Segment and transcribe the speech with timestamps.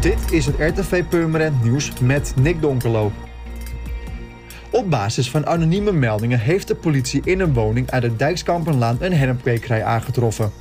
[0.00, 3.12] Dit is het RTV Purmerend Nieuws met Nick Donkelo.
[4.70, 9.12] Op basis van anonieme meldingen heeft de politie in een woning uit de Dijkskampenlaan een
[9.12, 10.52] hennepkwekerij aangetroffen.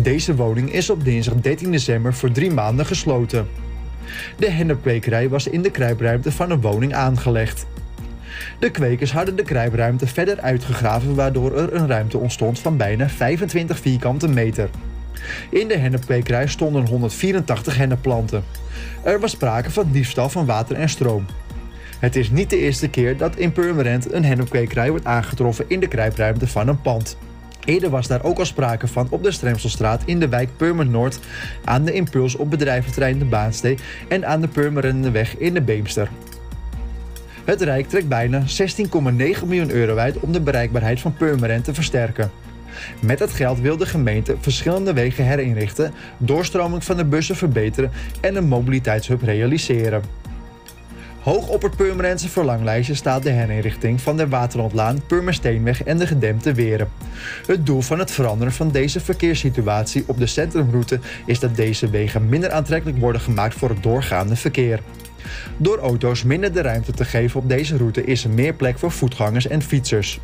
[0.00, 3.48] Deze woning is op dinsdag 13 december voor drie maanden gesloten.
[4.36, 7.66] De hennepkwekerij was in de kruipruimte van een woning aangelegd.
[8.58, 13.78] De kwekers hadden de kruipruimte verder uitgegraven waardoor er een ruimte ontstond van bijna 25
[13.78, 14.70] vierkante meter.
[15.50, 18.44] In de hennepkwekerij stonden 184 hennepplanten.
[19.02, 21.26] Er was sprake van diefstal van water en stroom.
[21.98, 25.88] Het is niet de eerste keer dat in Purmerend een hennepkwekerij wordt aangetroffen in de
[25.88, 27.16] kruipruimte van een pand.
[27.64, 31.18] Eerder was daar ook al sprake van op de Stremselstraat in de wijk Purmerend Noord,
[31.64, 33.76] aan de Impuls op bedrijventerrein de Baanstee
[34.08, 36.08] en aan de Purmerendeweg in de Beemster.
[37.44, 38.46] Het Rijk trekt bijna 16,9
[39.46, 42.30] miljoen euro uit om de bereikbaarheid van Purmerend te versterken.
[43.00, 47.90] Met het geld wil de gemeente verschillende wegen herinrichten, doorstroming van de bussen verbeteren
[48.20, 50.02] en een mobiliteitshub realiseren.
[51.28, 56.52] Hoog op het Purmerendse verlanglijstje staat de herinrichting van de Waterlandlaan, Purmersteenweg en de gedempte
[56.52, 56.88] Weren.
[57.46, 62.28] Het doel van het veranderen van deze verkeerssituatie op de centrumroute is dat deze wegen
[62.28, 64.80] minder aantrekkelijk worden gemaakt voor het doorgaande verkeer.
[65.56, 68.90] Door auto's minder de ruimte te geven op deze route is er meer plek voor
[68.90, 70.20] voetgangers en fietsers.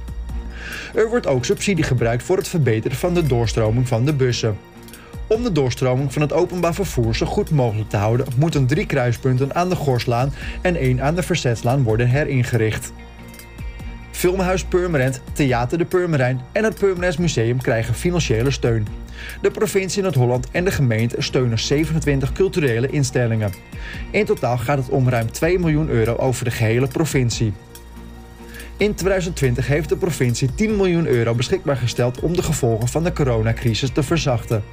[0.94, 4.56] Er wordt ook subsidie gebruikt voor het verbeteren van de doorstroming van de bussen.
[5.26, 9.54] Om de doorstroming van het openbaar vervoer zo goed mogelijk te houden, moeten drie kruispunten
[9.54, 12.92] aan de Gorslaan en één aan de Verzetslaan worden heringericht.
[14.10, 18.86] Filmhuis Purmerend, Theater de Purmerijn en het Purmerends Museum krijgen financiële steun.
[19.42, 23.52] De provincie Noord-Holland en de gemeente steunen 27 culturele instellingen.
[24.10, 27.52] In totaal gaat het om ruim 2 miljoen euro over de gehele provincie.
[28.84, 33.12] In 2020 heeft de provincie 10 miljoen euro beschikbaar gesteld om de gevolgen van de
[33.12, 34.64] coronacrisis te verzachten.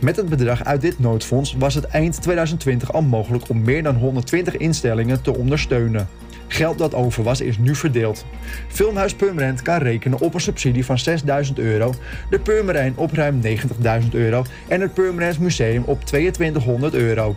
[0.00, 3.94] Met het bedrag uit dit noodfonds was het eind 2020 al mogelijk om meer dan
[3.94, 6.08] 120 instellingen te ondersteunen.
[6.46, 8.24] Geld dat over was is nu verdeeld.
[8.68, 11.94] Filmhuis Purmerend kan rekenen op een subsidie van 6000 euro,
[12.30, 17.36] de Purmerijn op ruim 90.000 euro en het Purmerends Museum op 2200 euro.